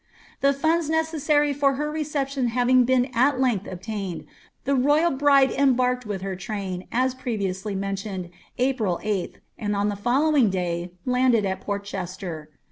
[0.39, 4.25] The funds necessary for her reception having been at length obtained,
[4.63, 9.95] the royal bride enibarkcd with her train, as pieviously mentioned, .\pril 8th« and on the
[9.95, 12.49] following day landed at Porchester.